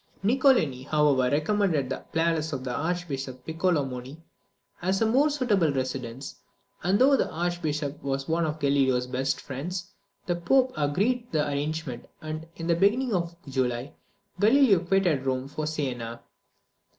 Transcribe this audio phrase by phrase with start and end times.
[0.23, 4.17] Niccolini, however, recommended the palace of the Archbishop Piccolomoni
[4.81, 6.37] as a more suitable residence;
[6.81, 9.91] and though the Archbishop was one of Galileo's best friends,
[10.25, 13.93] the Pope agreed to the arrangement, and in the beginning of July
[14.39, 16.23] Galileo quitted Rome for Sienna.